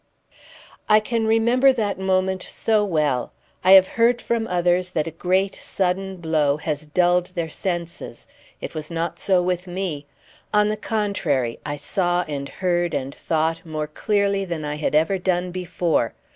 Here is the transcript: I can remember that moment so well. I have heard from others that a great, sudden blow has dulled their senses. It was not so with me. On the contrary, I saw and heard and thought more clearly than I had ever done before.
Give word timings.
I 0.89 0.99
can 0.99 1.27
remember 1.27 1.71
that 1.71 1.99
moment 1.99 2.41
so 2.41 2.83
well. 2.83 3.33
I 3.63 3.73
have 3.73 3.85
heard 3.87 4.19
from 4.19 4.47
others 4.47 4.89
that 4.89 5.05
a 5.05 5.11
great, 5.11 5.53
sudden 5.53 6.17
blow 6.17 6.57
has 6.57 6.87
dulled 6.87 7.27
their 7.35 7.51
senses. 7.51 8.25
It 8.61 8.73
was 8.73 8.89
not 8.89 9.19
so 9.19 9.43
with 9.43 9.67
me. 9.67 10.07
On 10.55 10.69
the 10.69 10.77
contrary, 10.77 11.59
I 11.67 11.77
saw 11.77 12.23
and 12.27 12.49
heard 12.49 12.95
and 12.95 13.13
thought 13.13 13.63
more 13.63 13.85
clearly 13.85 14.43
than 14.43 14.65
I 14.65 14.77
had 14.77 14.95
ever 14.95 15.19
done 15.19 15.51
before. 15.51 16.15